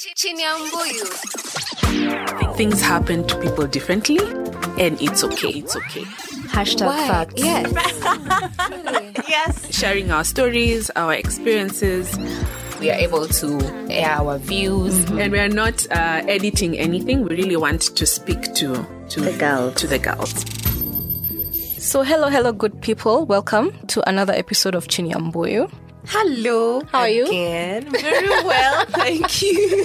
Chinyambuyu. 0.00 1.04
Things 2.56 2.80
happen 2.80 3.26
to 3.26 3.38
people 3.38 3.66
differently, 3.66 4.18
and 4.78 4.98
it's 4.98 5.22
okay. 5.22 5.50
It's 5.50 5.76
okay. 5.76 6.04
Hashtag 6.48 6.88
facts. 7.06 7.34
Yes. 7.36 7.70
Yes. 9.28 9.72
Sharing 9.76 10.10
our 10.10 10.24
stories, 10.24 10.90
our 10.96 11.12
experiences. 11.12 12.16
We 12.80 12.90
are 12.90 12.94
able 12.98 13.26
to 13.28 13.60
air 13.90 14.08
our 14.12 14.38
views, 14.38 14.94
and 15.10 15.30
we 15.32 15.38
are 15.38 15.50
not 15.50 15.86
uh, 15.92 16.22
editing 16.26 16.78
anything. 16.78 17.22
We 17.24 17.36
really 17.36 17.56
want 17.56 17.82
to 17.94 18.06
speak 18.06 18.54
to 18.54 18.86
to 19.10 19.20
The 19.20 19.36
girls. 19.36 19.74
To 19.76 19.86
the 19.86 19.98
girls. 19.98 20.32
So, 21.78 22.02
hello, 22.02 22.28
hello, 22.28 22.52
good 22.52 22.80
people. 22.80 23.26
Welcome 23.26 23.72
to 23.88 24.08
another 24.08 24.32
episode 24.32 24.74
of 24.74 24.88
Chinyambuyu. 24.88 25.70
Hello. 26.06 26.80
How 26.92 27.00
are 27.00 27.08
you? 27.08 27.26
Again. 27.26 27.90
Very 27.90 28.28
well, 28.28 28.84
thank 28.88 29.42
you. 29.42 29.84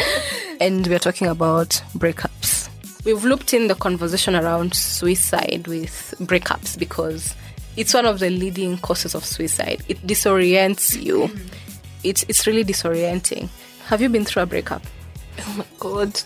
And 0.60 0.86
we're 0.86 0.98
talking 0.98 1.26
about 1.26 1.82
breakups. 1.96 2.68
We've 3.06 3.24
looped 3.24 3.54
in 3.54 3.68
the 3.68 3.74
conversation 3.74 4.36
around 4.36 4.74
suicide 4.74 5.66
with 5.66 6.14
breakups 6.20 6.78
because 6.78 7.34
it's 7.78 7.94
one 7.94 8.04
of 8.04 8.18
the 8.18 8.28
leading 8.28 8.76
causes 8.76 9.14
of 9.14 9.24
suicide. 9.24 9.82
It 9.88 10.06
disorients 10.06 11.02
you. 11.02 11.28
Mm-hmm. 11.28 11.48
It's 12.04 12.24
it's 12.28 12.46
really 12.46 12.64
disorienting. 12.64 13.48
Have 13.86 14.02
you 14.02 14.10
been 14.10 14.26
through 14.26 14.42
a 14.42 14.46
breakup? 14.46 14.82
Oh 15.38 15.54
my 15.56 15.64
god. 15.78 16.20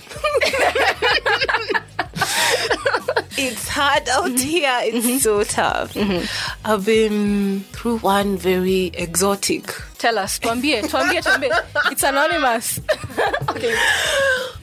it's 3.36 3.68
hard 3.68 4.08
out 4.08 4.24
mm-hmm. 4.24 4.36
here. 4.36 4.80
It's 4.82 5.06
mm-hmm. 5.06 5.18
so 5.18 5.44
tough. 5.44 5.94
Mm-hmm. 5.94 6.24
I've 6.64 6.84
been 6.84 7.60
through 7.72 7.98
one 7.98 8.36
very 8.36 8.86
exotic. 8.94 9.72
Tell 9.98 10.18
us. 10.18 10.38
Tuambie, 10.38 10.82
tuambie, 10.82 11.22
tuambie. 11.22 11.92
It's 11.92 12.02
anonymous. 12.02 12.80
okay. 13.48 13.74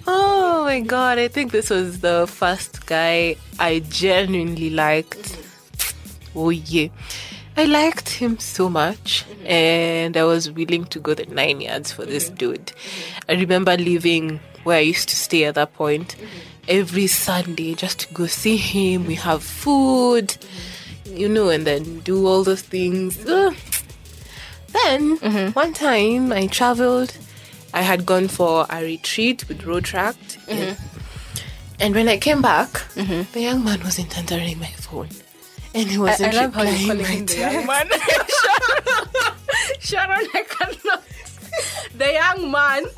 Oh 0.08 0.64
my 0.66 0.80
god, 0.82 1.20
I 1.20 1.28
think 1.28 1.52
this 1.52 1.70
was 1.70 2.00
the 2.00 2.28
first 2.28 2.86
guy 2.86 3.36
I 3.60 3.80
genuinely 3.80 4.70
liked. 4.70 5.38
Oh 6.36 6.50
yeah. 6.50 6.88
I 7.58 7.66
liked 7.66 8.10
him 8.10 8.40
so 8.40 8.70
much 8.70 9.26
and 9.46 10.16
I 10.16 10.24
was 10.24 10.50
willing 10.50 10.86
to 10.86 11.00
go 11.00 11.14
the 11.14 11.26
nine 11.26 11.60
yards 11.60 11.92
for 11.92 12.06
this 12.06 12.30
dude. 12.30 12.72
I 13.28 13.34
remember 13.34 13.76
leaving 13.76 14.40
where 14.64 14.78
I 14.78 14.82
used 14.82 15.10
to 15.10 15.16
stay 15.16 15.44
at 15.44 15.56
that 15.56 15.74
point 15.74 16.16
every 16.68 17.08
Sunday 17.08 17.74
just 17.74 18.00
to 18.00 18.14
go 18.14 18.28
see 18.28 18.58
him. 18.58 19.06
We 19.06 19.16
have 19.16 19.44
food, 19.44 20.38
you 21.06 21.30
know, 21.30 21.50
and 21.50 21.66
then 21.66 22.00
do 22.00 22.28
all 22.28 22.44
those 22.44 22.62
things. 22.62 23.18
Then 23.24 23.56
mm-hmm. 24.74 25.52
one 25.52 25.74
time 25.74 26.32
I 26.32 26.48
traveled. 26.48 27.18
I 27.74 27.84
had 27.84 28.06
gone 28.06 28.28
for 28.28 28.66
a 28.70 28.84
retreat 28.84 29.48
with 29.48 29.62
Rotaract. 29.62 30.38
Mm-hmm. 30.48 30.74
And 31.80 31.96
when 31.96 32.10
I 32.10 32.18
came 32.18 32.42
back, 32.42 32.70
mm-hmm. 32.96 33.32
the 33.32 33.42
young 33.42 33.64
man 33.64 33.80
wasn't 33.82 34.18
answering 34.18 34.60
my 34.60 34.68
phone. 34.68 35.10
And 35.74 35.90
he 35.90 35.96
I, 35.96 36.00
I 36.00 36.04
wasn't 36.04 36.34
love 36.34 36.54
how 36.54 36.64
you're 36.64 36.88
calling 36.88 37.20
my 37.20 37.26
the 37.26 37.38
young 37.38 37.66
man. 37.66 37.90
Sharon, 39.80 40.28
I 40.34 40.44
cannot. 40.50 41.04
The 41.98 42.14
young 42.14 42.52
man. 42.52 42.84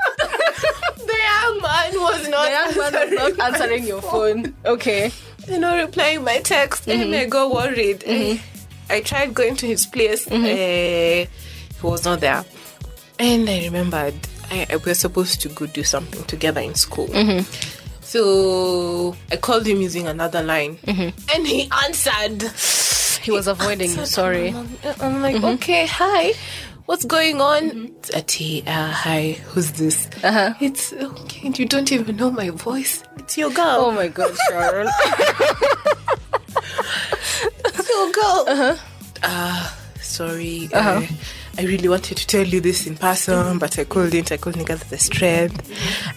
The 1.03 1.19
young 1.19 1.61
man 1.61 2.01
was 2.01 2.29
not 2.29 2.45
The 2.45 2.51
young 2.51 2.77
man 2.77 2.95
answering, 2.95 3.13
is 3.13 3.37
not 3.37 3.53
answering 3.53 3.83
your 3.85 4.01
phone. 4.01 4.55
Okay. 4.65 5.11
you 5.47 5.59
know, 5.59 5.75
replying 5.75 6.23
my 6.23 6.39
text. 6.39 6.87
And 6.87 7.13
I 7.13 7.25
got 7.25 7.51
worried. 7.51 8.03
I, 8.05 8.09
mm-hmm. 8.09 8.91
I 8.91 9.01
tried 9.01 9.33
going 9.33 9.55
to 9.57 9.67
his 9.67 9.85
place. 9.85 10.29
Uh, 10.31 10.37
he 10.37 11.27
was 11.81 12.05
not 12.05 12.21
there. 12.21 12.45
And 13.19 13.49
I 13.49 13.63
remembered 13.65 14.15
I, 14.49 14.65
I, 14.69 14.75
we 14.77 14.85
were 14.85 14.93
supposed 14.93 15.41
to 15.41 15.49
go 15.49 15.65
do 15.65 15.83
something 15.83 16.23
together 16.25 16.61
in 16.61 16.75
school. 16.75 17.07
Mm-hmm. 17.07 17.43
So 18.01 19.15
I 19.31 19.37
called 19.37 19.65
him 19.65 19.81
using 19.81 20.07
another 20.07 20.41
line. 20.43 20.77
And 20.87 21.47
he 21.47 21.69
answered. 21.85 22.43
He 23.23 23.31
was 23.31 23.47
avoiding 23.47 23.91
you. 23.91 24.05
Sorry. 24.05 24.49
I'm, 24.49 24.69
I'm 25.01 25.21
like, 25.21 25.41
okay, 25.41 25.87
hi. 25.87 26.33
What's 26.85 27.05
going 27.05 27.39
on? 27.39 27.93
It's 27.99 28.13
Ati, 28.13 28.63
uh, 28.67 28.91
hi, 28.91 29.37
who's 29.47 29.71
this? 29.73 30.09
Uh-huh. 30.21 30.53
It's 30.59 30.91
okay, 30.91 31.49
you 31.55 31.65
don't 31.65 31.89
even 31.93 32.17
know 32.17 32.29
my 32.29 32.49
voice. 32.49 33.03
It's 33.17 33.37
your 33.37 33.51
girl. 33.51 33.85
Oh 33.87 33.91
my 33.91 34.07
god, 34.09 34.35
Sharon. 34.49 34.89
It's 37.65 37.89
your 37.89 38.11
girl. 38.11 38.45
Uh-huh. 38.47 38.75
Uh, 39.23 39.69
sorry. 40.01 40.69
Uh, 40.73 41.01
I 41.55 41.63
really 41.65 41.87
wanted 41.87 42.17
to 42.17 42.25
tell 42.25 42.45
you 42.45 42.59
this 42.59 42.87
in 42.87 42.95
person, 42.97 43.59
but 43.59 43.77
I 43.77 43.83
couldn't. 43.83 44.31
I 44.31 44.37
couldn't 44.37 44.65
get 44.65 44.79
the 44.89 44.97
strength. 44.97 45.69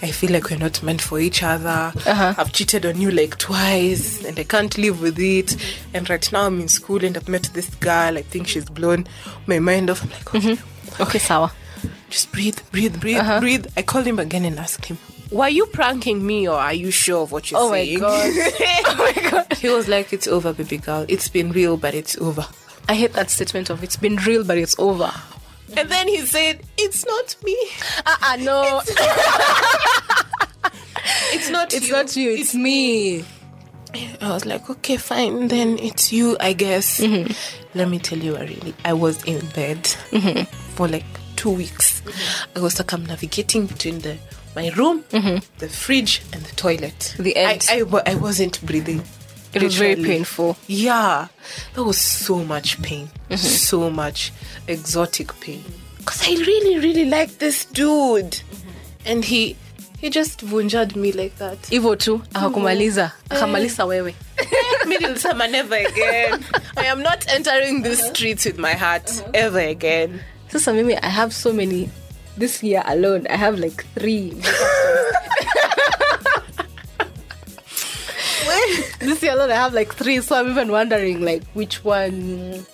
I 0.03 0.11
feel 0.11 0.31
like 0.33 0.49
we're 0.51 0.59
not 0.59 0.83
meant 0.83 1.03
for 1.03 1.21
each 1.21 1.43
other. 1.43 1.93
Uh-huh. 1.95 2.35
I've 2.39 2.53
cheated 2.53 2.87
on 2.87 3.01
you 3.01 3.11
like 3.11 3.37
twice, 3.37 4.25
and 4.25 4.39
I 4.39 4.45
can't 4.45 4.77
live 4.79 5.03
with 5.03 5.19
it. 5.19 5.57
And 5.93 6.09
right 6.09 6.33
now 6.33 6.47
I'm 6.47 6.61
in 6.61 6.69
school, 6.69 7.05
and 7.05 7.17
I've 7.17 7.29
met 7.29 7.51
this 7.53 7.69
girl. 7.75 8.17
I 8.17 8.23
think 8.23 8.49
she's 8.49 8.65
blown 8.65 9.07
my 9.47 9.59
mind 9.59 9.91
off. 9.91 10.03
I'm 10.03 10.11
like, 10.11 10.35
okay, 10.35 10.57
mm-hmm. 10.57 11.03
okay, 11.03 11.19
sawa. 11.19 11.53
just 12.09 12.33
breathe, 12.33 12.59
breathe, 12.73 12.99
breathe, 12.99 13.19
uh-huh. 13.19 13.41
breathe. 13.41 13.67
I 13.77 13.83
called 13.83 14.07
him 14.07 14.19
again 14.19 14.47
and 14.47 14.59
asked 14.59 14.87
him, 14.87 14.97
Were 15.31 15.49
you 15.49 15.67
pranking 15.67 16.27
me 16.27 16.49
or 16.49 16.57
are 16.57 16.73
you 16.73 16.91
sure 16.91 17.23
of 17.25 17.33
what 17.33 17.51
you're 17.51 17.61
Oh 17.61 17.69
my 17.69 17.85
saying? 17.85 17.99
god. 17.99 18.33
oh 18.87 19.13
my 19.15 19.31
god. 19.31 19.53
He 19.59 19.69
was 19.69 19.87
like, 19.87 20.15
It's 20.15 20.27
over, 20.27 20.55
baby 20.55 20.79
girl. 20.79 21.05
It's 21.09 21.29
been 21.29 21.53
real, 21.53 21.77
but 21.77 21.95
it's 21.95 22.17
over. 22.19 22.47
I 22.89 22.95
hate 22.95 23.13
that 23.15 23.31
statement 23.31 23.71
of 23.71 23.83
it's 23.83 23.97
been 23.97 24.17
real, 24.17 24.45
but 24.45 24.59
it's 24.59 24.79
over. 24.79 25.13
And 25.77 25.89
then 25.89 26.07
he 26.09 26.19
said, 26.21 26.61
It's 26.79 27.05
not 27.05 27.37
me. 27.43 27.57
Uh-uh, 28.07 28.37
no. 28.41 28.83
It's 31.33 31.51
not 31.51 31.73
It's 31.73 31.87
you. 31.89 31.93
not 31.93 32.17
you, 32.17 32.31
it's 32.33 32.55
me. 32.55 33.25
I 34.21 34.31
was 34.31 34.45
like, 34.47 34.69
Okay, 34.71 34.97
fine. 34.97 35.49
Then 35.49 35.79
it's 35.79 36.13
you, 36.13 36.37
I 36.41 36.53
guess. 36.53 37.01
Mm-hmm. 37.01 37.33
Let 37.79 37.89
me 37.89 37.99
tell 37.99 38.19
you, 38.19 38.37
I 38.37 38.41
really, 38.43 38.75
I 38.85 38.93
was 38.93 39.23
in 39.25 39.45
bed 39.49 39.83
mm-hmm. 40.11 40.45
for 40.75 40.89
like 40.89 41.05
two 41.37 41.51
weeks. 41.51 42.01
Mm-hmm. 42.01 42.59
I 42.59 42.61
was 42.63 42.75
circumnavigating 42.75 43.67
between 43.67 44.01
the 44.01 44.17
my 44.55 44.71
room, 44.71 45.05
the 45.11 45.69
fridge, 45.69 46.23
and 46.33 46.43
the 46.43 46.57
toilet. 46.57 47.15
The 47.19 47.37
end. 47.37 47.67
I, 47.69 47.83
I, 47.83 48.13
I 48.13 48.15
wasn't 48.15 48.65
breathing. 48.65 49.03
It 49.57 49.63
was 49.63 49.77
very 49.77 49.97
painful. 49.97 50.57
Yeah, 50.67 51.29
that 51.75 51.83
was 51.83 51.99
so 51.99 52.45
much 52.45 52.81
pain, 52.83 53.09
mm-hmm. 53.31 53.37
so 53.37 53.91
much 53.91 54.33
exotic 54.69 55.39
pain. 55.41 55.65
Cause 56.05 56.23
I 56.29 56.35
really, 56.35 56.79
really 56.79 57.05
liked 57.07 57.39
this 57.39 57.65
dude, 57.65 58.41
and 59.05 59.25
he 59.25 59.57
he 59.99 60.11
just 60.11 60.45
vunjad 60.45 60.95
me 60.95 61.13
like 61.13 61.37
that. 61.39 61.59
Hivyo 61.71 61.99
tu 61.99 62.23
akakumaliza, 62.35 63.03
mm-hmm. 63.03 63.35
eh. 63.35 63.39
akamaliza 63.39 63.85
wewe. 63.87 64.15
Middle 64.87 65.17
summer, 65.17 65.49
never 65.49 65.77
again. 65.77 66.45
I 66.77 66.87
am 66.87 67.03
not 67.03 67.25
entering 67.29 67.83
these 67.83 68.01
uh-huh. 68.01 68.15
streets 68.15 68.45
with 68.45 68.59
my 68.59 68.75
heart 68.75 69.11
uh-huh. 69.11 69.31
ever 69.35 69.61
again. 69.61 70.21
Sasa 70.49 70.73
mimi 70.73 70.97
I 70.97 71.09
have 71.09 71.33
so 71.35 71.53
many 71.53 71.89
this 72.37 72.63
year 72.63 72.83
alone. 72.87 73.27
I 73.31 73.37
have 73.37 73.59
like 73.59 73.85
three. 73.95 74.35
this 79.07 79.23
year 79.23 79.33
alone 79.33 79.51
I 79.51 79.55
have 79.55 79.75
like 79.75 79.95
three, 79.95 80.21
so 80.21 80.37
I'm 80.37 80.51
even 80.51 80.71
wondering 80.71 81.23
like 81.23 81.45
which 81.55 81.85
one 81.85 82.67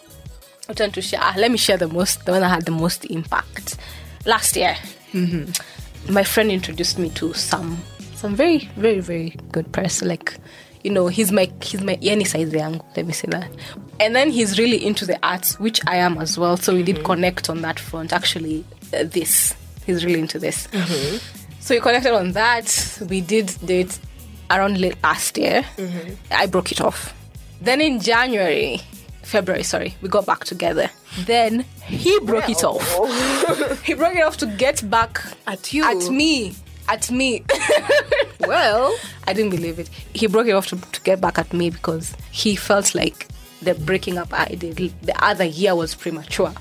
which 0.67 0.81
one 0.81 0.91
to 0.93 1.03
share. 1.03 1.21
Ah, 1.23 1.35
let 1.37 1.51
me 1.51 1.57
share 1.59 1.77
the 1.77 1.89
most 1.89 2.25
the 2.25 2.33
one 2.33 2.41
that 2.41 2.49
had 2.49 2.65
the 2.65 2.73
most 2.73 3.05
impact. 3.07 3.77
Last 4.25 4.57
year, 4.57 4.77
my 6.09 6.25
friend 6.25 6.51
introduced 6.51 6.99
me 6.99 7.11
to 7.11 7.33
some 7.35 7.83
some 8.15 8.35
very 8.35 8.71
very 8.77 9.01
very 9.01 9.37
good 9.51 9.71
person. 9.73 10.09
Like 10.09 10.37
you 10.83 10.91
know, 10.91 11.07
he's 11.09 11.31
my 11.31 11.51
he's 11.63 11.83
my 11.83 11.97
yani 11.97 12.27
size 12.27 12.51
yangu. 12.51 12.85
Let 12.97 13.07
me 13.07 13.13
say 13.13 13.29
that. 13.31 13.51
And 14.01 14.17
then 14.17 14.31
he's 14.31 14.59
really 14.59 14.85
into 14.85 15.07
the 15.07 15.19
arts, 15.25 15.61
which 15.61 15.81
I 15.87 15.97
am 15.97 16.19
as 16.19 16.37
well. 16.39 16.57
So 16.57 16.75
we 16.75 16.83
did 16.83 17.05
connect 17.05 17.49
on 17.49 17.63
that 17.63 17.79
front. 17.79 18.13
Actually, 18.13 18.65
uh, 18.93 19.05
this 19.05 19.55
he's 19.87 20.05
really 20.05 20.21
into 20.21 20.39
this. 20.39 20.69
So 21.61 21.75
we 21.77 21.81
connected 21.81 22.13
on 22.13 22.33
that. 22.33 22.99
We 23.09 23.21
did 23.21 23.55
date 23.65 23.99
around 24.57 24.81
late 24.81 24.97
last 25.03 25.37
year. 25.39 25.65
Mm-hmm. 25.77 26.15
I 26.31 26.47
broke 26.47 26.73
it 26.73 26.81
off. 26.81 27.15
Then 27.61 27.81
in 27.81 28.01
January, 28.01 28.81
February, 29.23 29.63
sorry, 29.63 29.95
we 30.03 30.09
got 30.09 30.27
back 30.27 30.45
together. 30.45 30.91
Then 31.21 31.65
he 31.85 32.19
broke 32.21 32.49
it 32.49 32.65
off. 32.65 32.83
he 33.85 33.95
broke 33.95 34.17
it 34.17 34.23
off 34.23 34.37
to 34.39 34.47
get 34.47 34.89
back 34.91 35.21
At 35.47 35.73
you. 35.73 35.85
At 35.85 36.11
me. 36.11 36.55
At 36.89 37.11
me. 37.11 37.45
well, 38.41 38.97
I 39.27 39.33
didn't 39.33 39.51
believe 39.51 39.79
it. 39.79 39.89
He 40.13 40.27
broke 40.27 40.49
it 40.49 40.53
off 40.53 40.67
to, 40.69 40.77
to 40.77 41.01
get 41.03 41.21
back 41.21 41.39
at 41.39 41.53
me 41.53 41.71
because 41.71 42.17
he 42.31 42.57
felt 42.57 42.95
like 42.95 43.29
the 43.63 43.75
breaking 43.75 44.19
up 44.19 44.33
I 44.33 44.47
did 44.47 44.77
the 44.77 45.25
other 45.25 45.45
year 45.45 45.75
was 45.75 45.95
premature. 45.95 46.53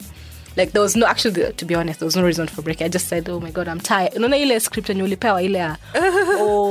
Like 0.57 0.73
there 0.73 0.81
was 0.81 0.95
no 0.95 1.05
actually 1.07 1.53
to 1.53 1.65
be 1.65 1.75
honest, 1.75 1.99
there 1.99 2.05
was 2.05 2.15
no 2.15 2.23
reason 2.23 2.47
for 2.47 2.61
breaking. 2.61 2.85
I 2.85 2.89
just 2.89 3.07
said, 3.07 3.27
Oh 3.29 3.39
my 3.39 3.51
god, 3.51 3.67
I'm 3.67 3.79
tired. 3.79 4.13
Unaona 4.13 4.37
ile 4.37 4.59
script 4.59 4.89
yenye 4.89 5.03
ulipewa 5.03 5.41
ile 5.41 5.77
oh 5.95 6.70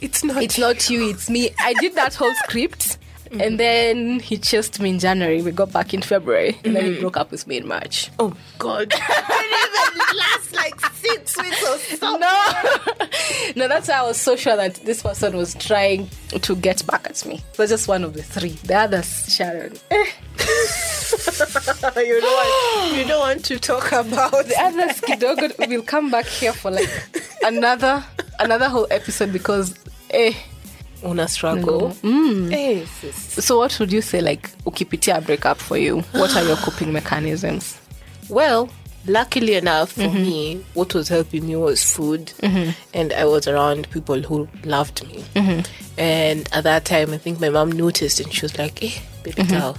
It's 0.00 0.22
not. 0.22 0.42
it's 0.42 0.58
not 0.58 0.90
you, 0.90 1.10
it's 1.10 1.30
me. 1.30 1.50
I 1.58 1.74
did 1.74 1.94
that 1.94 2.14
whole 2.14 2.34
script. 2.44 2.98
And 3.32 3.58
then 3.58 4.20
he 4.20 4.38
chased 4.38 4.80
me 4.80 4.90
in 4.90 4.98
January. 4.98 5.42
We 5.42 5.50
got 5.50 5.72
back 5.72 5.92
in 5.92 6.02
February. 6.02 6.58
And 6.64 6.76
then 6.76 6.84
he 6.84 7.00
broke 7.00 7.16
up 7.16 7.30
with 7.30 7.46
me 7.46 7.58
in 7.58 7.66
March. 7.66 8.10
Oh 8.18 8.34
God. 8.58 8.82
it 8.92 8.92
didn't 8.92 9.96
even 9.96 10.16
last 10.16 10.54
like 10.54 10.80
six 10.94 11.36
weeks 11.38 11.62
or 11.62 11.78
something. 11.78 12.20
No, 12.20 13.56
no. 13.56 13.68
that's 13.68 13.88
why 13.88 13.94
I 13.94 14.02
was 14.02 14.16
so 14.16 14.36
sure 14.36 14.56
that 14.56 14.76
this 14.76 15.02
person 15.02 15.36
was 15.36 15.54
trying 15.54 16.08
to 16.30 16.56
get 16.56 16.86
back 16.86 17.06
at 17.08 17.24
me. 17.26 17.42
That's 17.56 17.70
just 17.70 17.88
one 17.88 18.04
of 18.04 18.14
the 18.14 18.22
three. 18.22 18.50
The 18.50 18.76
others, 18.76 19.34
Sharon. 19.34 19.72
Eh, 19.90 20.06
you 21.96 22.20
don't 22.20 22.32
want, 22.32 22.96
you 22.96 23.04
don't 23.04 23.20
want 23.20 23.44
to 23.46 23.58
talk 23.58 23.92
about 23.92 24.46
the 24.46 24.54
others, 24.58 25.00
kidogo, 25.00 25.68
we'll 25.68 25.82
come 25.82 26.10
back 26.10 26.26
here 26.26 26.52
for 26.52 26.70
like 26.70 26.90
another 27.42 28.04
another 28.38 28.68
whole 28.68 28.86
episode 28.90 29.32
because, 29.32 29.74
eh. 30.10 30.34
una 31.04 31.28
struggle. 31.28 31.90
Mm. 32.02 32.52
Eh. 32.52 32.84
So, 33.40 33.58
what 33.58 33.78
would 33.78 33.92
you 33.92 34.02
say, 34.02 34.20
like, 34.20 34.50
ukipitia 34.64 35.18
a 35.18 35.20
breakup 35.20 35.58
for 35.58 35.76
you? 35.76 36.00
What 36.12 36.34
are 36.36 36.44
your 36.44 36.56
coping 36.56 36.92
mechanisms? 36.92 37.78
Well, 38.28 38.68
luckily 39.06 39.54
enough 39.54 39.92
for 39.92 40.02
mm-hmm. 40.02 40.22
me, 40.22 40.64
what 40.74 40.94
was 40.94 41.08
helping 41.08 41.46
me 41.46 41.56
was 41.56 41.82
food, 41.82 42.32
mm-hmm. 42.40 42.70
and 42.94 43.12
I 43.12 43.24
was 43.24 43.46
around 43.46 43.88
people 43.90 44.20
who 44.20 44.48
loved 44.64 45.06
me. 45.06 45.24
Mm-hmm. 45.34 45.60
And 45.98 46.48
at 46.52 46.64
that 46.64 46.84
time, 46.84 47.12
I 47.12 47.18
think 47.18 47.40
my 47.40 47.48
mom 47.48 47.72
noticed, 47.72 48.20
and 48.20 48.32
she 48.32 48.42
was 48.42 48.58
like, 48.58 48.82
"Eh, 48.82 48.98
baby 49.22 49.44
girl." 49.44 49.76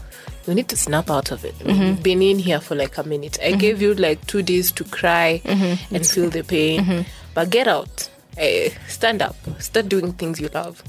You 0.47 0.55
need 0.55 0.69
to 0.69 0.77
snap 0.77 1.09
out 1.09 1.31
of 1.31 1.43
it. 1.43 1.55
You've 1.65 2.01
been 2.01 2.21
in 2.21 2.39
here 2.39 2.61
for 2.61 2.73
like 2.73 2.97
a 2.97 3.03
minute. 3.03 3.37
I 3.43 3.51
gave 3.51 3.81
you 3.81 3.93
like 3.95 4.25
two 4.27 4.41
days 4.41 4.71
to 4.71 4.85
cry 4.85 5.41
and 5.43 6.07
feel 6.07 6.29
the 6.29 6.41
pain, 6.41 7.05
but 7.33 7.49
get 7.49 7.67
out. 7.67 8.09
Eh, 8.37 8.69
stand 8.87 9.21
up. 9.21 9.35
Start 9.59 9.89
doing 9.89 10.13
things 10.13 10.39
you 10.39 10.49
love. 10.53 10.83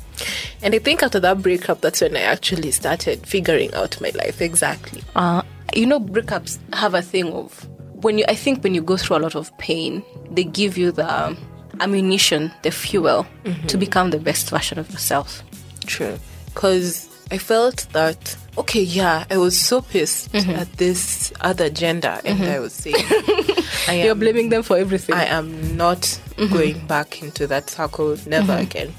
And 0.63 0.75
I 0.75 0.79
think 0.79 1.03
after 1.03 1.21
that 1.21 1.43
breakup, 1.43 1.81
that's 1.81 2.01
when 2.01 2.17
I 2.17 2.21
actually 2.21 2.71
started 2.73 3.27
figuring 3.27 3.73
out 3.75 4.01
my 4.01 4.11
life 4.11 4.43
exactly. 4.43 5.03
Uh, 5.17 5.43
you 5.75 5.87
know, 5.87 6.01
breakups 6.01 6.59
have 6.75 6.95
a 6.95 7.03
thing 7.03 7.33
of 7.33 7.67
when 8.03 8.19
you. 8.19 8.25
I 8.29 8.35
think 8.35 8.63
when 8.63 8.75
you 8.75 8.83
go 8.83 8.97
through 8.97 9.17
a 9.17 9.21
lot 9.21 9.35
of 9.35 9.57
pain, 9.59 10.03
they 10.31 10.45
give 10.45 10.77
you 10.77 10.93
the 10.93 11.37
ammunition, 11.81 12.53
the 12.63 12.71
fuel 12.71 13.27
to 13.69 13.79
become 13.79 14.11
the 14.11 14.19
best 14.19 14.51
version 14.51 14.79
of 14.79 14.91
yourself. 14.91 15.43
True. 15.87 16.19
Because 16.47 17.09
I 17.31 17.39
felt 17.39 17.87
that, 17.93 18.37
okay, 18.57 18.83
yeah, 18.83 19.25
I 19.31 19.37
was 19.37 19.59
so 19.59 19.83
pissed 19.83 20.33
mm-hmm. 20.33 20.51
at 20.51 20.73
this 20.75 21.33
other 21.41 21.69
gender, 21.69 22.21
and 22.25 22.39
mm-hmm. 22.39 22.51
I 22.51 22.59
was 22.59 22.73
saying, 22.73 22.97
I 23.89 24.03
You're 24.05 24.15
blaming 24.15 24.49
them 24.49 24.63
for 24.63 24.77
everything. 24.79 25.15
I 25.15 25.25
am 25.25 25.77
not 25.77 26.01
mm-hmm. 26.01 26.53
going 26.53 26.87
back 26.87 27.23
into 27.23 27.47
that 27.47 27.71
circle, 27.71 28.17
never 28.27 28.55
again. 28.55 28.95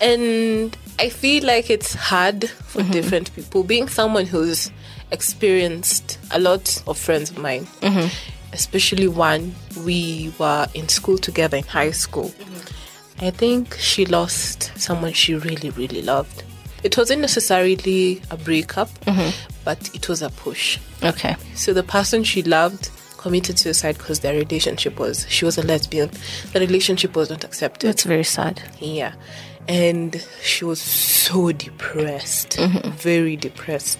And 0.00 0.76
I 0.98 1.08
feel 1.08 1.44
like 1.44 1.70
it's 1.70 1.94
hard 1.94 2.48
for 2.48 2.82
different 2.82 3.34
people. 3.34 3.62
Being 3.62 3.88
someone 3.88 4.26
who's 4.26 4.70
experienced 5.12 6.18
a 6.30 6.38
lot 6.38 6.82
of 6.86 6.98
friends 6.98 7.30
of 7.30 7.38
mine, 7.38 7.66
especially 8.52 9.08
one, 9.08 9.54
we 9.84 10.32
were 10.38 10.66
in 10.74 10.88
school 10.88 11.18
together 11.18 11.56
in 11.56 11.64
high 11.64 11.92
school. 11.92 12.32
I 13.20 13.30
think 13.30 13.74
she 13.78 14.04
lost 14.04 14.72
someone 14.76 15.12
she 15.12 15.34
really, 15.34 15.70
really 15.70 16.02
loved. 16.02 16.42
It 16.86 16.96
wasn't 16.96 17.20
necessarily 17.20 18.22
a 18.30 18.36
breakup, 18.36 18.88
mm-hmm. 19.00 19.30
but 19.64 19.90
it 19.92 20.08
was 20.08 20.22
a 20.22 20.30
push. 20.30 20.78
okay. 21.02 21.34
So 21.54 21.72
the 21.72 21.82
person 21.82 22.22
she 22.22 22.42
loved 22.44 22.90
committed 23.18 23.58
suicide 23.58 23.98
because 23.98 24.20
their 24.20 24.34
relationship 24.34 25.00
was 25.00 25.26
she 25.28 25.44
was 25.44 25.58
a 25.58 25.62
lesbian. 25.62 26.10
The 26.52 26.60
relationship 26.60 27.16
was 27.16 27.28
not 27.28 27.42
accepted. 27.42 27.88
That's 27.88 28.04
very 28.04 28.22
sad. 28.22 28.62
Yeah. 28.78 29.14
And 29.66 30.24
she 30.42 30.64
was 30.64 30.80
so 30.80 31.50
depressed, 31.50 32.50
mm-hmm. 32.50 32.88
very 32.90 33.34
depressed. 33.34 33.98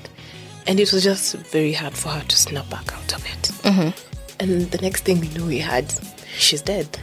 And 0.68 0.78
it 0.78 0.92
was 0.92 1.02
just 1.02 1.34
very 1.34 1.72
hard 1.72 1.94
for 1.94 2.10
her 2.10 2.22
to 2.22 2.36
snap 2.36 2.70
back 2.70 2.92
out 2.96 3.12
of 3.14 3.26
it. 3.26 3.42
Mm-hmm. 3.64 3.90
And 4.38 4.70
the 4.70 4.78
next 4.78 5.04
thing 5.04 5.18
we 5.18 5.28
knew, 5.30 5.46
we 5.46 5.58
had, 5.58 5.92
she's 6.38 6.62
dead. 6.62 7.00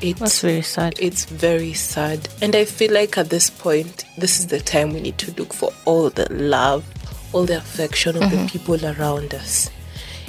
It's- 0.00 0.18
that's 0.18 0.40
very 0.40 0.62
sad. 0.62 0.94
It's 0.98 1.24
very 1.24 1.74
sad. 1.74 2.28
And 2.40 2.56
I 2.56 2.64
feel 2.64 2.92
like 2.92 3.18
at 3.18 3.30
this 3.30 3.50
point, 3.50 4.04
this 4.16 4.38
is 4.38 4.46
the 4.46 4.60
time 4.60 4.92
we 4.92 5.00
need 5.00 5.18
to 5.18 5.32
look 5.32 5.52
for 5.52 5.72
all 5.84 6.10
the 6.10 6.26
love, 6.32 6.84
all 7.32 7.44
the 7.44 7.58
affection 7.58 8.16
of 8.16 8.30
the 8.30 8.36
mm-hmm. 8.36 8.46
people 8.46 8.84
around 8.84 9.34
us. 9.34 9.70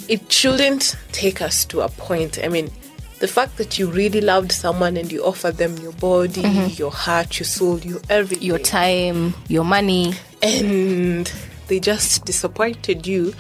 It 0.08 0.32
shouldn't 0.32 0.96
take 1.12 1.42
us 1.42 1.66
to 1.66 1.82
a 1.82 1.90
point. 1.90 2.40
I 2.44 2.48
mean, 2.48 2.72
the 3.20 3.28
fact 3.28 3.58
that 3.58 3.78
you 3.78 3.88
really 3.88 4.22
loved 4.22 4.52
someone 4.52 4.98
and 4.98 5.12
you 5.12 5.24
offer 5.24 5.52
them 5.52 5.78
your 5.78 5.92
body, 5.94 6.42
mm-hmm. 6.42 6.74
your 6.78 6.92
heart, 6.92 7.40
your 7.40 7.46
soul, 7.46 7.80
your 7.80 8.02
everything, 8.10 8.48
Your 8.48 8.60
time, 8.60 9.34
your 9.48 9.66
money. 9.66 10.14
and 10.42 11.32
they 11.68 11.80
just 11.80 12.26
disappointed 12.26 13.06
you, 13.06 13.34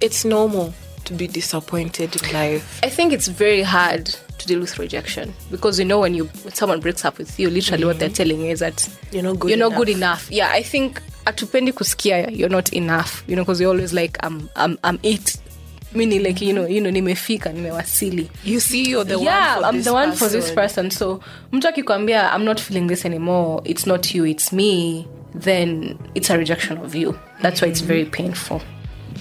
it's 0.00 0.24
normal 0.24 0.72
to 1.04 1.14
be 1.14 1.26
disappointed 1.26 2.22
in 2.22 2.32
life. 2.32 2.80
I 2.82 2.88
think 2.88 3.12
it's 3.12 3.28
very 3.28 3.62
hard 3.62 4.16
to 4.44 4.48
deal 4.48 4.60
with 4.60 4.78
rejection 4.78 5.32
because 5.50 5.78
you 5.78 5.84
know 5.84 6.00
when 6.00 6.14
you 6.14 6.24
when 6.44 6.54
someone 6.54 6.80
breaks 6.80 7.04
up 7.04 7.18
with 7.18 7.38
you, 7.38 7.50
literally 7.50 7.84
what 7.84 7.98
they're 7.98 8.08
mm. 8.08 8.14
telling 8.14 8.40
you 8.40 8.50
is 8.50 8.60
that 8.60 8.88
You're 9.12 9.22
not 9.22 9.38
good 9.38 9.50
you're 9.50 9.58
not 9.58 9.72
enough. 9.72 9.78
good 9.78 9.88
enough. 9.88 10.30
Yeah, 10.30 10.50
I 10.50 10.62
think 10.62 11.00
atupendi 11.26 11.72
kusikia 11.72 12.36
you're 12.36 12.48
not 12.48 12.72
enough. 12.72 13.24
You 13.26 13.36
know, 13.36 13.42
because 13.42 13.60
you're 13.60 13.70
always 13.70 13.92
like 13.92 14.18
I'm 14.22 14.48
I'm 14.56 14.78
I'm 14.84 14.98
it. 15.02 15.36
Meaning 15.94 16.24
like 16.24 16.40
you 16.40 16.52
know 16.52 16.66
you 16.66 16.80
know 16.80 16.90
nimefika 16.90 17.52
nimewasili. 17.52 18.28
You 18.44 18.60
see, 18.60 18.88
you're 18.90 19.04
the 19.04 19.18
yeah, 19.18 19.54
one 19.54 19.62
for 19.62 19.66
I'm 19.68 19.76
this 19.76 19.84
the 19.84 19.92
one 19.92 20.12
for 20.12 20.28
this 20.28 20.50
person. 20.50 20.90
So 20.90 21.20
mtu 21.52 21.68
akikwambia 21.68 22.32
I'm 22.32 22.44
not 22.44 22.60
feeling 22.60 22.88
this 22.88 23.04
anymore, 23.04 23.62
it's 23.64 23.86
not 23.86 24.14
you, 24.14 24.26
it's 24.26 24.52
me, 24.52 25.06
then 25.34 25.98
it's 26.14 26.30
a 26.30 26.36
rejection 26.36 26.78
of 26.78 26.94
you. 26.94 27.18
That's 27.42 27.62
why 27.62 27.68
it's 27.68 27.82
mm. 27.82 27.86
very 27.86 28.04
painful. 28.04 28.60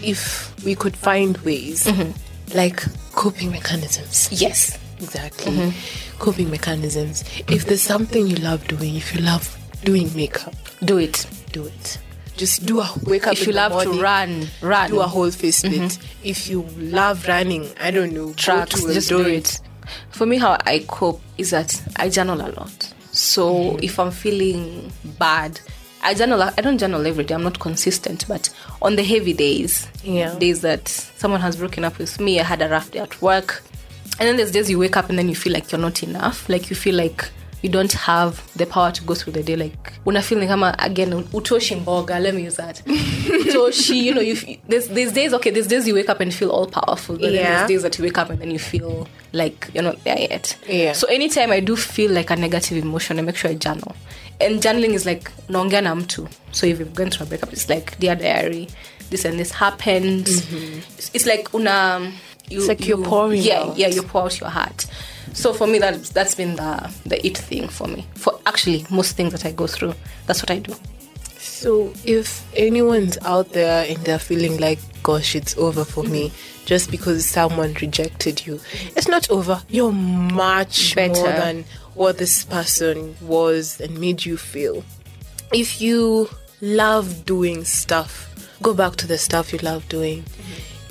if 0.04 0.54
we 0.66 0.76
could 0.76 0.96
find 0.96 1.38
ways 1.40 1.86
mm-hmm. 1.86 2.12
like 2.58 2.84
coping 3.14 3.52
mechanisms 3.52 4.30
Yes. 4.32 4.78
Exactly 5.04 5.52
mm-hmm. 5.52 6.18
coping 6.20 6.50
mechanisms 6.50 7.24
if 7.48 7.66
there's 7.66 7.82
something 7.82 8.28
you 8.28 8.36
love 8.38 8.66
doing 8.68 8.96
if 8.96 9.14
you 9.14 9.22
love 9.22 9.58
doing 9.84 10.10
makeup 10.16 10.54
Do 10.84 10.98
it. 10.98 11.26
do 11.52 11.66
it 11.66 12.00
just 12.36 12.66
do 12.66 12.80
a 12.80 12.90
wake 13.06 13.28
up 13.28 13.34
If 13.34 13.46
you 13.46 13.54
love 13.54 13.74
morning, 13.74 13.94
to 13.94 14.02
run, 14.02 14.48
run. 14.62 14.90
do 14.90 15.00
a 15.02 15.08
whole 15.08 15.30
face 15.30 15.62
mm-hmm. 15.62 15.84
bit 15.84 16.00
if 16.24 16.50
you 16.50 16.64
love 16.78 17.28
running 17.28 17.68
i 17.80 17.92
don't 17.92 18.12
know 18.14 18.34
tracks. 18.34 18.82
Just 18.84 19.10
do 19.10 19.24
joint. 19.24 19.60
it. 19.60 19.62
For 20.10 20.26
me, 20.26 20.38
how 20.38 20.58
I 20.66 20.80
cope 20.88 21.22
is 21.38 21.50
that 21.52 21.80
I 21.98 22.10
journal 22.10 22.40
a 22.42 22.50
lot. 22.60 22.94
So 23.12 23.54
mm-hmm. 23.54 23.84
if 23.84 24.00
I'm 24.00 24.12
feeling 24.12 24.92
bad, 25.20 25.60
I 26.02 26.14
journal. 26.14 26.42
I 26.42 26.62
don't 26.62 26.78
journal 26.78 27.06
every 27.06 27.24
day. 27.24 27.36
I'm 27.36 27.44
not 27.44 27.60
consistent, 27.60 28.26
but 28.28 28.50
on 28.82 28.96
the 28.96 29.04
heavy 29.04 29.34
days, 29.34 29.88
Yeah. 30.04 30.34
days 30.40 30.62
that 30.62 30.88
someone 30.88 31.42
has 31.42 31.56
broken 31.58 31.84
up 31.84 31.98
with 31.98 32.20
me, 32.20 32.40
I 32.40 32.44
had 32.44 32.62
a 32.62 32.70
rough 32.70 32.92
day 32.92 33.00
at 33.00 33.22
work, 33.22 33.62
and 34.20 34.28
then 34.30 34.38
there's 34.38 34.52
days 34.52 34.70
you 34.70 34.80
wake 34.80 34.96
up 34.98 35.10
and 35.10 35.18
then 35.18 35.28
you 35.30 35.36
feel 35.36 35.54
like 35.54 35.72
you're 35.72 35.82
not 35.82 36.04
enough. 36.04 36.48
Like 36.50 36.70
you 36.70 36.76
feel 36.76 36.96
like 36.96 37.30
you 37.62 37.70
don't 37.70 37.94
have 37.94 38.42
the 38.58 38.66
power 38.66 38.92
to 38.92 39.02
go 39.04 39.16
through 39.16 39.34
the 39.34 39.42
day. 39.44 39.56
Like 39.56 39.94
una 40.06 40.22
feeling 40.22 40.48
kama 40.48 40.76
again 40.80 41.12
utoshi 41.12 41.76
mboga. 41.82 42.20
Let 42.22 42.36
me 42.36 42.44
use 42.44 42.56
that. 42.58 42.82
utoshi. 42.86 43.96
You 44.04 44.14
know, 44.14 44.22
you 44.22 44.34
f- 44.34 44.60
there's 44.68 44.88
there's 44.90 45.12
days 45.14 45.34
okay. 45.34 45.50
There's 45.50 45.68
days 45.68 45.88
you 45.88 45.94
wake 45.96 46.10
up 46.10 46.20
and 46.20 46.34
feel 46.34 46.50
all 46.52 46.68
powerful. 46.68 47.16
But 47.16 47.22
then 47.32 47.34
Yeah. 47.34 47.56
there's 47.58 47.68
days 47.70 47.82
that 47.84 47.98
you 47.98 48.04
wake 48.06 48.18
up 48.18 48.30
and 48.30 48.40
then 48.40 48.52
you 48.52 48.60
feel 48.60 49.08
like 49.32 49.70
you're 49.74 49.84
not 49.84 50.04
there 50.04 50.20
yet. 50.20 50.58
Yeah. 50.68 50.94
So 50.94 51.08
anytime 51.08 51.52
I 51.52 51.60
do 51.62 51.76
feel 51.76 52.12
like 52.12 52.30
a 52.30 52.36
negative 52.36 52.84
emotion, 52.84 53.18
I 53.20 53.22
make 53.22 53.36
sure 53.38 53.50
I 53.52 53.56
journal. 53.56 53.96
And 54.42 54.62
journaling 54.62 54.94
is 54.94 55.06
like 55.06 55.32
naongea 55.48 55.82
na 55.84 55.96
mtu. 55.96 56.28
So 56.52 56.68
if 56.68 56.80
you've 56.80 56.94
gone 56.94 57.10
through 57.12 57.26
a 57.28 57.30
breakup, 57.30 57.54
it's 57.54 57.70
like 57.70 57.98
dear 58.00 58.16
diary, 58.16 58.68
this 59.10 59.26
and 59.26 59.40
this 59.40 59.52
happened. 59.52 60.26
Mm-hmm. 60.26 60.80
It's, 60.98 61.12
it's 61.14 61.26
like 61.26 61.54
una. 61.54 62.12
You, 62.50 62.60
It's 62.60 62.68
like 62.68 62.86
you're 62.88 63.04
pouring 63.04 63.42
Yeah, 63.42 63.62
out. 63.64 63.78
yeah, 63.78 63.88
you 63.88 64.04
pour 64.04 64.24
out 64.24 64.40
your 64.40 64.50
heart. 64.50 64.86
So 65.34 65.54
for 65.54 65.66
me, 65.68 65.80
that 65.80 66.04
that's 66.14 66.36
been 66.36 66.56
the 66.56 66.92
the 67.06 67.26
it 67.26 67.38
thing 67.38 67.68
for 67.68 67.88
me. 67.88 68.06
For 68.16 68.40
actually 68.46 68.86
most 68.90 69.16
things 69.16 69.32
that 69.32 69.46
I 69.46 69.52
go 69.52 69.66
through, 69.68 69.94
that's 70.28 70.42
what 70.42 70.52
I 70.52 70.60
do. 70.60 70.74
So, 71.40 71.94
if 72.06 72.46
anyone's 72.56 73.18
out 73.24 73.52
there 73.54 73.86
and 73.90 73.98
they're 74.06 74.20
feeling 74.20 74.58
like, 74.60 74.80
gosh, 75.02 75.36
it's 75.36 75.58
over 75.58 75.84
for 75.86 76.04
me 76.04 76.32
just 76.66 76.90
because 76.92 77.26
someone 77.26 77.74
rejected 77.76 78.46
you, 78.46 78.60
it's 78.96 79.08
not 79.08 79.30
over. 79.30 79.62
You're 79.70 79.92
much 79.92 80.96
Better. 80.96 81.14
more 81.14 81.28
than 81.32 81.66
what 81.96 82.18
this 82.18 82.44
person 82.46 83.16
was 83.22 83.80
and 83.82 84.00
made 84.00 84.26
you 84.26 84.38
feel. 84.38 84.84
If 85.54 85.82
you 85.82 86.30
love 86.62 87.26
doing 87.26 87.66
stuff, 87.66 88.30
go 88.62 88.74
back 88.74 88.96
to 88.98 89.08
the 89.08 89.18
stuff 89.18 89.52
you 89.54 89.60
love 89.60 89.88
doing. 89.90 90.24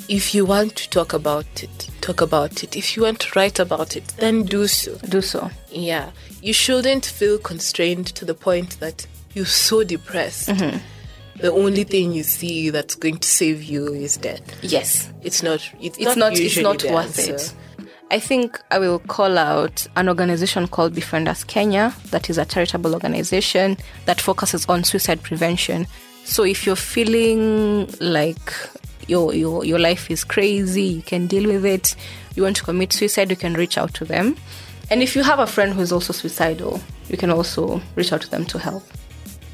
If 0.08 0.34
you 0.34 0.44
want 0.44 0.76
to 0.76 0.90
talk 0.90 1.12
about 1.12 1.62
it, 1.62 1.90
talk 2.00 2.20
about 2.20 2.62
it. 2.62 2.76
If 2.76 2.96
you 2.96 3.02
want 3.02 3.20
to 3.20 3.38
write 3.38 3.58
about 3.58 3.96
it, 3.96 4.06
then 4.18 4.42
do 4.42 4.66
so. 4.66 4.96
Do 5.08 5.20
so. 5.20 5.50
Yeah, 5.70 6.10
you 6.42 6.52
shouldn't 6.52 7.06
feel 7.06 7.38
constrained 7.38 8.08
to 8.08 8.24
the 8.24 8.34
point 8.34 8.78
that 8.80 9.06
you're 9.34 9.46
so 9.46 9.84
depressed. 9.84 10.48
Mm-hmm. 10.48 10.78
The 11.40 11.50
only 11.50 11.84
thing 11.84 12.12
you 12.12 12.22
see 12.22 12.70
that's 12.70 12.94
going 12.94 13.18
to 13.18 13.28
save 13.28 13.62
you 13.62 13.92
is 13.92 14.16
death. 14.16 14.42
Yes. 14.62 15.10
It's 15.22 15.42
not. 15.42 15.68
It's, 15.80 15.98
it's 15.98 16.16
not, 16.16 16.38
it's 16.38 16.58
not 16.58 16.84
worth 16.84 17.18
it 17.18 17.54
i 18.12 18.18
think 18.20 18.60
i 18.70 18.78
will 18.78 18.98
call 18.98 19.38
out 19.38 19.86
an 19.96 20.08
organization 20.08 20.68
called 20.68 20.92
Befrienders 20.92 21.46
Kenya 21.46 21.94
that 22.10 22.28
is 22.28 22.36
a 22.36 22.44
charitable 22.44 22.92
organization 22.92 23.78
that 24.04 24.20
focuses 24.20 24.66
on 24.66 24.84
suicide 24.84 25.22
prevention 25.22 25.86
so 26.24 26.44
if 26.44 26.66
you're 26.66 26.76
feeling 26.76 27.88
like 28.00 28.52
your 29.08 29.34
your 29.34 29.64
your 29.64 29.78
life 29.78 30.10
is 30.10 30.24
crazy 30.24 30.82
you 30.82 31.02
can 31.02 31.26
deal 31.26 31.46
with 31.48 31.64
it 31.64 31.96
you 32.34 32.42
want 32.42 32.56
to 32.56 32.62
commit 32.62 32.92
suicide 32.92 33.30
you 33.30 33.36
can 33.36 33.54
reach 33.54 33.76
out 33.78 33.92
to 33.94 34.04
them 34.04 34.36
And 34.92 35.02
if 35.02 35.16
you 35.16 35.22
have 35.22 35.38
a 35.38 35.46
friend 35.46 35.72
who 35.72 35.80
is 35.80 35.90
also 35.90 36.12
suicidal, 36.12 36.78
you 37.08 37.16
can 37.16 37.30
also 37.30 37.80
reach 37.96 38.12
out 38.12 38.20
to 38.22 38.30
them 38.30 38.44
to 38.44 38.58
help. 38.58 38.82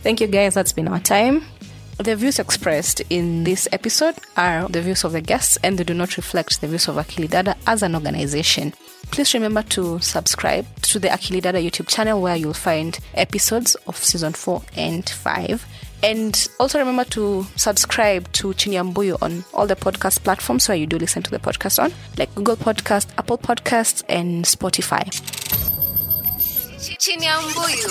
Thank 0.03 0.21
you, 0.21 0.27
guys. 0.27 0.55
That's 0.55 0.73
been 0.73 0.89
our 0.89 0.99
time. 0.99 1.45
The 1.99 2.17
views 2.17 2.41
expressed 2.41 3.03
in 3.09 3.45
this 3.45 3.69
episode 3.71 4.17
are 4.37 4.69
the 4.69 4.83
views 4.83 5.05
of 5.05 5.13
the 5.13 5.21
guests 5.21 5.57
and 5.63 5.79
they 5.79 5.85
do 5.85 5.95
not 5.95 6.17
reflect 6.17 6.61
the 6.61 6.67
views 6.67 6.89
of 6.89 6.97
Akili 6.97 7.31
Dada 7.31 7.57
as 7.69 7.85
an 7.85 7.95
organization. 7.95 8.73
Please 9.13 9.33
remember 9.33 9.63
to 9.63 10.01
subscribe 10.01 10.67
to 10.83 10.99
the 10.99 11.09
Akili 11.09 11.41
Dada 11.41 11.59
YouTube 11.59 11.87
channel 11.87 12.21
where 12.21 12.35
you'll 12.35 12.53
find 12.53 12.99
episodes 13.15 13.77
of 13.87 13.97
season 13.97 14.33
4 14.33 14.63
and 14.77 15.09
5. 15.09 15.67
And 16.03 16.49
also 16.61 16.79
remember 16.79 17.05
to 17.05 17.45
subscribe 17.57 18.31
to 18.35 18.49
Chinyambuyu 18.49 19.21
on 19.21 19.45
all 19.53 19.67
the 19.67 19.75
podcast 19.75 20.23
platforms 20.23 20.69
where 20.69 20.77
you 20.77 20.87
do 20.87 20.97
listen 20.97 21.23
to 21.25 21.31
the 21.31 21.41
podcast 21.41 21.83
on, 21.83 21.93
like 22.17 22.33
Google 22.35 22.57
Podcast, 22.57 23.09
Apple 23.19 23.39
Podcasts, 23.39 24.05
and 24.09 24.45
Spotify. 24.45 25.05
Chinyambuyu. 26.99 27.89